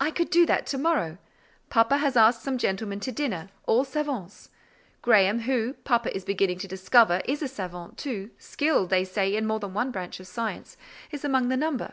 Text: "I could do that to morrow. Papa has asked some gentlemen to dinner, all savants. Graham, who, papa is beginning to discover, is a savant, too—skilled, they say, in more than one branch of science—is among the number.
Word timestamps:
"I 0.00 0.10
could 0.10 0.30
do 0.30 0.46
that 0.46 0.64
to 0.68 0.78
morrow. 0.78 1.18
Papa 1.68 1.98
has 1.98 2.16
asked 2.16 2.40
some 2.42 2.56
gentlemen 2.56 2.98
to 3.00 3.12
dinner, 3.12 3.50
all 3.66 3.84
savants. 3.84 4.48
Graham, 5.02 5.40
who, 5.40 5.74
papa 5.84 6.16
is 6.16 6.24
beginning 6.24 6.56
to 6.60 6.66
discover, 6.66 7.20
is 7.26 7.42
a 7.42 7.48
savant, 7.48 7.98
too—skilled, 7.98 8.88
they 8.88 9.04
say, 9.04 9.36
in 9.36 9.46
more 9.46 9.60
than 9.60 9.74
one 9.74 9.90
branch 9.90 10.18
of 10.18 10.26
science—is 10.26 11.24
among 11.26 11.50
the 11.50 11.58
number. 11.58 11.92